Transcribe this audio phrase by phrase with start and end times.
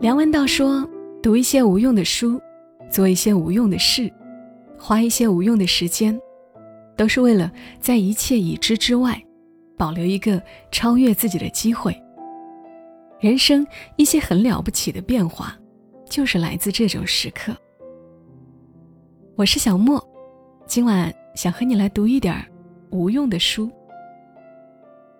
[0.00, 0.88] 梁文道说
[1.22, 2.40] ：“读一些无用的书，
[2.90, 4.10] 做一些无用的事，
[4.78, 6.18] 花一些无用的时间，
[6.96, 9.22] 都是为了在一切已知之外，
[9.76, 11.94] 保留一个超越自己的机会。
[13.20, 13.66] 人生
[13.96, 15.54] 一些很了不起的变化，
[16.08, 17.54] 就是来自这种时刻。”
[19.36, 20.02] 我是小莫，
[20.64, 22.34] 今晚想和你来读一点
[22.90, 23.70] 无用的书。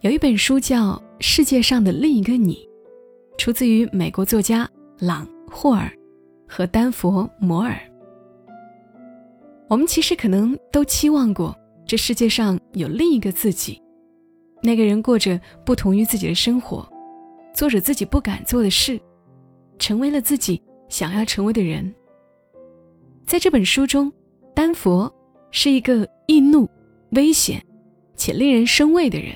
[0.00, 2.56] 有一本书叫《世界上的另一个你》。
[3.36, 5.90] 出自于美国作家朗·霍尔
[6.48, 7.78] 和丹佛·摩尔。
[9.68, 13.80] 我们其实可能都期望过，这世界上有另一个自己，
[14.62, 16.88] 那个人过着不同于自己的生活，
[17.54, 19.00] 做着自己不敢做的事，
[19.78, 21.92] 成为了自己想要成为的人。
[23.26, 24.12] 在这本书中，
[24.54, 25.12] 丹佛
[25.50, 26.68] 是一个易怒、
[27.10, 27.60] 危险
[28.14, 29.34] 且令人生畏的人，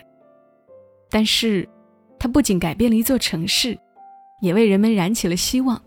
[1.10, 1.68] 但是，
[2.18, 3.76] 他不仅改变了一座城市。
[4.40, 5.80] 也为人们燃起了希望。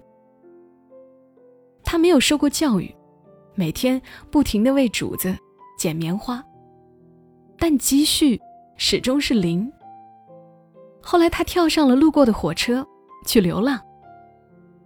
[1.84, 2.94] 他没有受过教育，
[3.56, 5.36] 每天不停的为主子
[5.78, 6.44] 捡棉花，
[7.58, 8.40] 但积蓄
[8.78, 9.70] 始终是零。
[11.02, 12.86] 后来他跳上了路过的火车
[13.26, 13.80] 去流浪，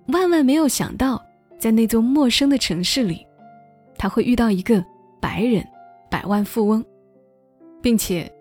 [0.08, 1.22] 万万没有想到，
[1.60, 3.26] 在那座陌生的城市里，
[3.98, 4.84] 他会遇到一个
[5.22, 5.64] 白人
[6.10, 6.84] 百万富翁，
[7.82, 8.32] 并且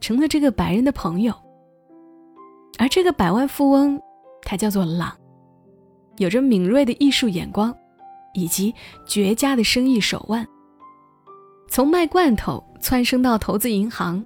[0.00, 1.34] 成了这个白人的朋友。
[2.78, 4.00] 而这个百万富翁。
[4.46, 5.12] 他叫做朗，
[6.18, 7.76] 有着敏锐的艺术眼光，
[8.32, 8.72] 以及
[9.04, 10.46] 绝佳的生意手腕。
[11.68, 14.24] 从卖罐头窜升到投资银行，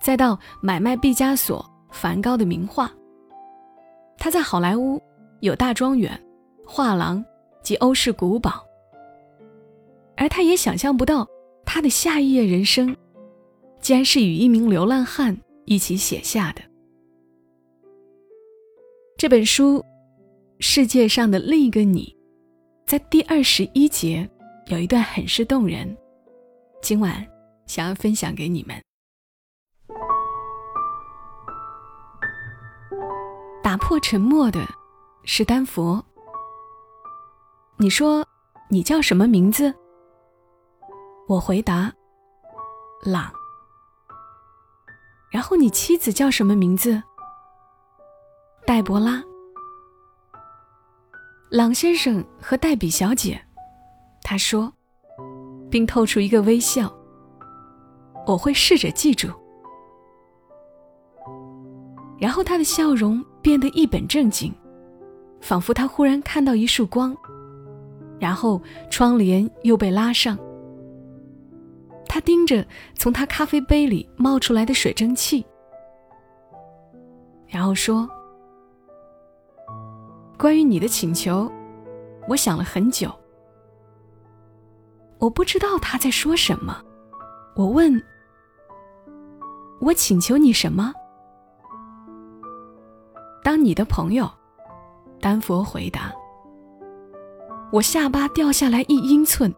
[0.00, 2.90] 再到买卖毕加索、梵高的名画。
[4.18, 5.00] 他在好莱坞
[5.40, 6.20] 有大庄园、
[6.66, 7.24] 画廊
[7.62, 8.64] 及欧式古堡，
[10.16, 11.24] 而他也想象不到
[11.64, 12.96] 他的下一页人生，
[13.80, 16.62] 竟然是与一名流浪汉一起写下的。
[19.18, 19.78] 这本书
[20.60, 22.14] 《世界上的另一个你》
[22.86, 24.28] 在第二十一节
[24.66, 25.96] 有一段很是动人，
[26.82, 27.26] 今晚
[27.64, 28.76] 想要分享给你们。
[33.62, 34.60] 打破沉默的
[35.24, 36.04] 是丹佛。
[37.78, 38.22] 你说
[38.68, 39.74] 你叫什么名字？
[41.26, 41.90] 我回答：
[43.02, 43.32] 朗。
[45.30, 47.02] 然后你妻子叫什么名字？
[48.76, 49.24] 黛博拉，
[51.48, 53.40] 朗先生和黛比小姐，
[54.20, 54.70] 他说，
[55.70, 56.94] 并透出一个微笑。
[58.26, 59.30] 我会试着记住。
[62.18, 64.54] 然后他的笑容变得一本正经，
[65.40, 67.16] 仿佛他忽然看到一束光。
[68.20, 68.60] 然后
[68.90, 70.38] 窗帘又被拉上。
[72.06, 72.62] 他盯着
[72.94, 75.46] 从他咖啡杯里冒出来的水蒸气，
[77.46, 78.06] 然后说。
[80.38, 81.50] 关于你的请求，
[82.28, 83.10] 我想了很久。
[85.18, 86.82] 我不知道他在说什么。
[87.54, 88.02] 我问
[89.80, 90.92] ：“我请求你什么？”
[93.42, 94.30] 当你的朋友，
[95.20, 96.12] 丹佛回答。
[97.72, 99.52] 我下巴掉下来一英寸。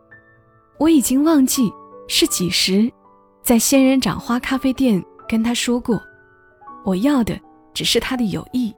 [0.78, 1.72] 我已经忘记
[2.06, 2.88] 是几时，
[3.42, 6.00] 在仙人掌花咖啡店跟他说过，
[6.84, 7.36] 我要的
[7.74, 8.72] 只是他的友谊。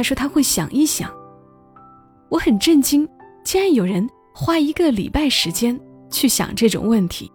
[0.00, 1.14] 他说他会想一想。
[2.30, 3.06] 我很震惊，
[3.44, 5.78] 竟然有人花一个礼拜时间
[6.08, 7.30] 去想这种问题。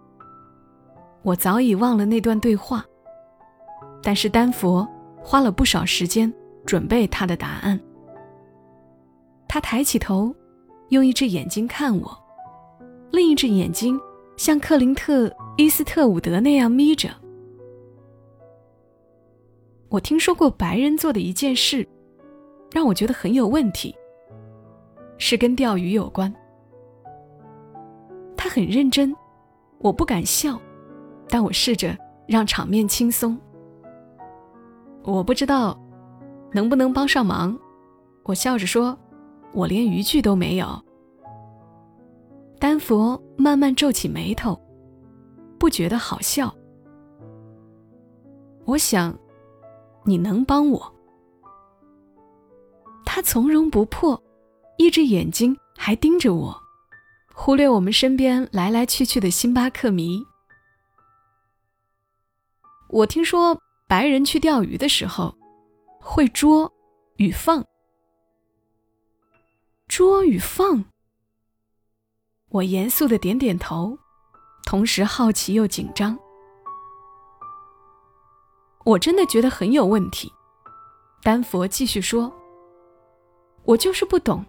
[1.22, 2.84] 我早已忘了那段对话，
[4.02, 4.84] 但是丹佛
[5.22, 6.32] 花了不少时间
[6.64, 7.80] 准备他的答案。
[9.46, 10.34] 他抬起头，
[10.88, 12.18] 用一只眼睛看我，
[13.12, 13.96] 另一只眼睛
[14.36, 17.10] 像克林特·伊斯特伍德那样眯着。
[19.88, 21.88] 我听说过白人做的一件事。
[22.76, 23.96] 让我觉得很有问题，
[25.16, 26.30] 是跟钓鱼有关。
[28.36, 29.16] 他很认真，
[29.78, 30.60] 我不敢笑，
[31.26, 33.34] 但我试着让场面轻松。
[35.04, 35.74] 我不知道
[36.52, 37.58] 能不能帮上忙，
[38.24, 38.94] 我笑着说
[39.54, 40.66] ：“我连渔具都没有。”
[42.60, 44.54] 丹佛慢慢皱起眉头，
[45.58, 46.54] 不觉得好笑。
[48.66, 49.18] 我想，
[50.04, 50.92] 你能帮我。
[53.16, 54.22] 他从容不迫，
[54.76, 56.62] 一只眼睛还盯着我，
[57.32, 60.22] 忽略我们身边来来去去的星巴克迷。
[62.90, 63.58] 我听说
[63.88, 65.34] 白人去钓鱼的时候，
[65.98, 66.70] 会捉
[67.16, 67.64] 与放。
[69.88, 70.84] 捉与放。
[72.50, 73.98] 我严肃的点点头，
[74.66, 76.18] 同时好奇又紧张。
[78.84, 80.30] 我真的觉得很有问题。
[81.22, 82.30] 丹佛继续说。
[83.66, 84.44] 我就是不懂，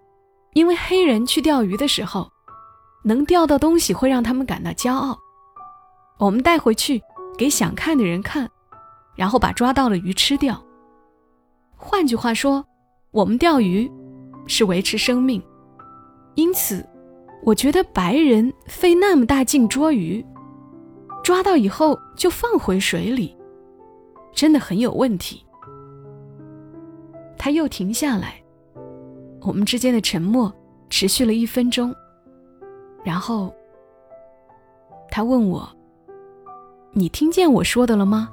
[0.54, 2.30] 因为黑人去钓鱼的时候，
[3.02, 5.18] 能钓到东西会让他们感到骄傲。
[6.18, 7.02] 我们带回去
[7.36, 8.48] 给想看的人看，
[9.16, 10.62] 然后把抓到的鱼吃掉。
[11.76, 12.64] 换句话说，
[13.10, 13.90] 我们钓鱼
[14.46, 15.42] 是维持生命，
[16.34, 16.88] 因此，
[17.44, 20.24] 我觉得白人费那么大劲捉鱼，
[21.24, 23.36] 抓到以后就放回水里，
[24.32, 25.44] 真的很有问题。
[27.36, 28.42] 他又停下来，
[29.40, 30.52] 我们之间的沉默
[30.90, 31.94] 持续了一分钟，
[33.04, 33.54] 然后
[35.10, 35.68] 他问我。
[36.92, 38.28] 你听见我说的了吗？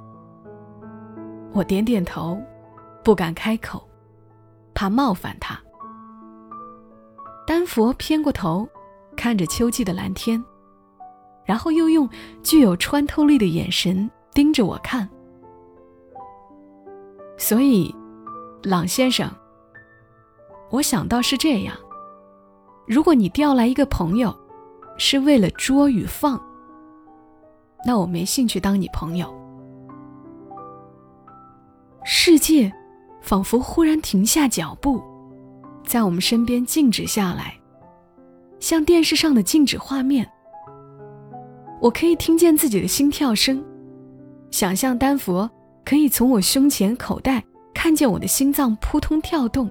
[1.51, 2.41] 我点点头，
[3.03, 3.85] 不敢开口，
[4.73, 5.59] 怕冒犯他。
[7.45, 8.67] 丹佛偏过头，
[9.15, 10.43] 看着秋季的蓝天，
[11.43, 12.09] 然后又用
[12.41, 15.07] 具有穿透力的眼神盯着我看。
[17.37, 17.93] 所以，
[18.63, 19.29] 朗先生，
[20.69, 21.75] 我想到是这样：
[22.87, 24.35] 如果你调来一个朋友，
[24.97, 26.41] 是为了捉与放。
[27.85, 29.33] 那我没兴趣当你朋友。
[32.03, 32.71] 世界
[33.21, 35.01] 仿佛忽然停下脚步，
[35.85, 37.57] 在我们身边静止下来，
[38.59, 40.29] 像电视上的静止画面。
[41.79, 43.63] 我可以听见自己的心跳声，
[44.49, 45.49] 想象丹佛
[45.85, 49.69] 可以从我胸前口袋看见我的心脏扑通跳动。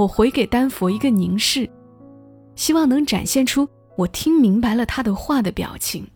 [0.00, 1.68] 我回给丹佛一个凝视，
[2.54, 6.06] 希望能展现出我听明白了他的话的表情。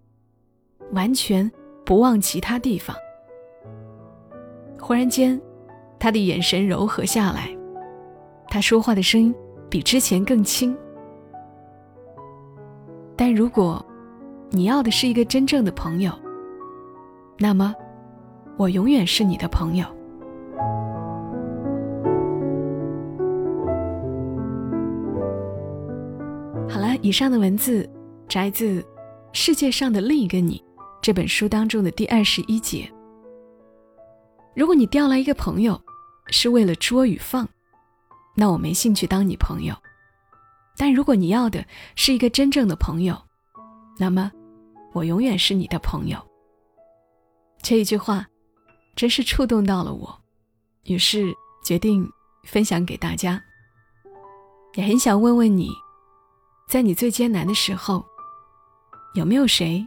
[0.93, 1.51] 完全
[1.85, 2.97] 不忘其他地方。
[4.81, 5.39] 忽然间，
[5.99, 7.55] 他的眼神柔和下来，
[8.49, 9.35] 他说话的声音
[9.69, 10.75] 比之前更轻。
[13.15, 13.85] 但如果
[14.49, 16.11] 你要的是一个真正的朋友，
[17.39, 17.75] 那么
[18.57, 19.85] 我永远是你的朋友。
[27.05, 27.87] 以上的文字
[28.27, 28.81] 摘自
[29.35, 30.59] 《世界上的另一个你》。
[31.03, 32.91] 这本书当中的第二十一节，
[34.57, 35.79] 如果你调来一个朋友，
[36.29, 37.47] 是为了捉与放，
[38.35, 39.75] 那我没兴趣当你朋友；
[40.79, 41.63] 但如果你要的
[41.95, 43.15] 是一个真正的朋友，
[43.99, 44.33] 那么
[44.95, 46.19] 我永远是你的朋友。
[47.61, 48.27] 这一句话，
[48.97, 50.19] 真是触动到了我，
[50.85, 51.35] 于是
[51.67, 52.11] 决定
[52.45, 53.39] 分享给大家。
[54.77, 55.71] 也很想问问你，
[56.67, 58.05] 在你最艰难的时候，
[59.15, 59.87] 有没有谁？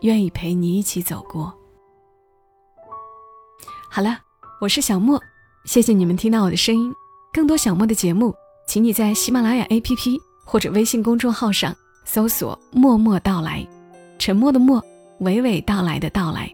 [0.00, 1.52] 愿意陪你一起走过。
[3.88, 4.18] 好了，
[4.60, 5.22] 我是小莫，
[5.64, 6.92] 谢谢你们听到我的声音。
[7.32, 8.34] 更多小莫的节目，
[8.66, 13.66] 请你在喜马拉雅 APP 或者微信公众号上搜索“默默到来”，
[14.18, 14.82] 沉默的默，
[15.20, 16.52] 娓娓道来的到来。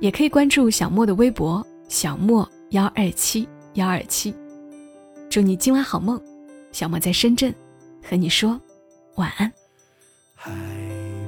[0.00, 4.32] 也可以关注小莫的微博“小莫幺二七幺二七”。
[5.28, 6.20] 祝你今晚好梦，
[6.70, 7.52] 小莫在深圳，
[8.02, 8.60] 和你说
[9.16, 9.52] 晚安。
[10.34, 10.50] 海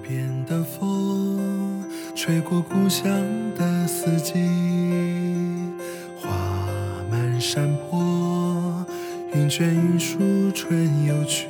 [0.03, 1.31] 边的风。
[2.17, 3.11] 吹过故乡
[3.57, 4.35] 的四季，
[6.19, 6.29] 花
[7.11, 8.85] 满山坡，
[9.33, 10.19] 云卷云舒
[10.53, 11.49] 春又去。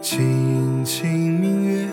[0.00, 1.10] 轻轻
[1.40, 1.88] 明月，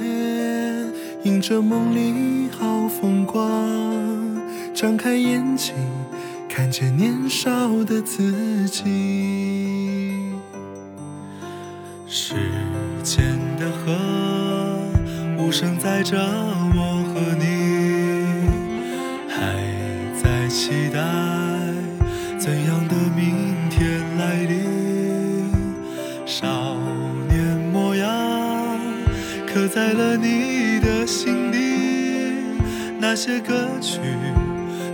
[1.24, 3.42] 映着梦里好风光。
[4.76, 5.74] 张开眼睛，
[6.48, 7.50] 看见年少
[7.86, 9.69] 的自己。
[12.12, 12.34] 时
[13.04, 13.96] 间的河，
[15.38, 17.06] 无声载着我。
[17.14, 18.48] 和你
[19.30, 19.38] 还
[20.20, 21.00] 在期待
[22.40, 25.52] 怎样的明天来临？
[26.26, 26.76] 少
[27.28, 28.08] 年模样
[29.46, 31.60] 刻在了你的心底，
[33.00, 34.00] 那些歌曲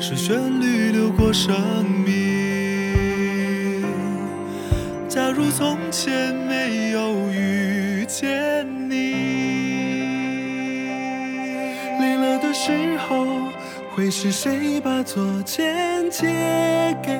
[0.02, 1.56] 是旋律流过生
[2.06, 2.26] 命。
[5.08, 6.45] 假如从前
[14.06, 16.28] 会是谁把左肩借
[17.02, 17.18] 给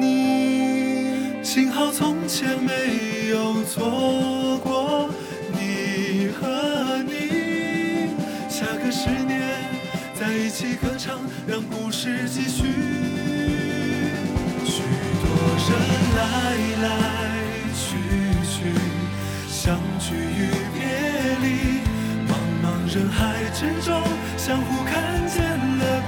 [0.00, 1.44] 你？
[1.44, 5.08] 幸好从前没有错过
[5.52, 8.08] 你和你。
[8.48, 9.62] 下个十年
[10.18, 12.64] 在一起歌唱，让故事继续。
[14.66, 14.82] 许
[15.22, 15.30] 多
[15.68, 15.70] 人
[16.16, 16.18] 来
[16.82, 16.88] 来
[17.78, 17.94] 去
[18.42, 18.74] 去，
[19.48, 20.82] 相聚与别
[21.44, 21.46] 离，
[22.26, 23.22] 茫茫人海
[23.54, 24.02] 之中
[24.36, 24.92] 相互看
[25.28, 25.44] 见
[25.78, 26.03] 了。